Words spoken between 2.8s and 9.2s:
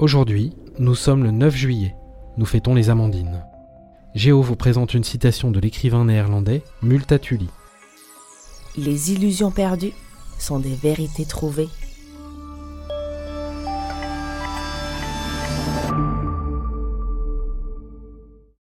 Amandines. Géo vous présente une citation de l'écrivain néerlandais Multatuli. Les